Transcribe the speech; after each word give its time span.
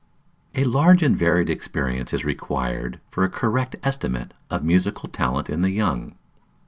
A 0.55 0.63
large 0.63 1.03
and 1.03 1.15
varied 1.15 1.47
experience 1.47 2.11
is 2.11 2.25
required 2.25 2.99
for 3.11 3.23
a 3.23 3.29
correct 3.29 3.75
estimate 3.83 4.33
of 4.49 4.63
musical 4.63 5.09
talent 5.09 5.47
in 5.47 5.61
the 5.61 5.69
young. 5.69 6.15